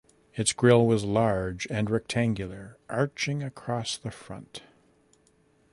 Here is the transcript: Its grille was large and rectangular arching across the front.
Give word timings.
Its 0.33 0.51
grille 0.51 0.83
was 0.87 1.03
large 1.03 1.67
and 1.69 1.91
rectangular 1.91 2.75
arching 2.89 3.43
across 3.43 3.95
the 3.99 4.09
front. 4.09 4.63